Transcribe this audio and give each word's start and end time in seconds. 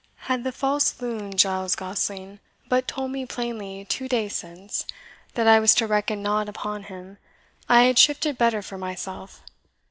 "Had 0.25 0.43
the 0.43 0.51
false 0.51 0.99
loon, 0.99 1.37
Giles 1.37 1.75
Gosling, 1.75 2.39
but 2.67 2.87
told 2.87 3.11
me 3.11 3.23
plainly 3.27 3.85
two 3.85 4.07
days 4.09 4.35
since 4.35 4.87
that 5.35 5.45
I 5.45 5.59
was 5.59 5.75
to 5.75 5.85
reckon 5.85 6.23
nought 6.23 6.49
upon 6.49 6.85
him, 6.85 7.19
I 7.69 7.83
had 7.83 7.99
shifted 7.99 8.35
better 8.35 8.63
for 8.63 8.79
myself. 8.79 9.43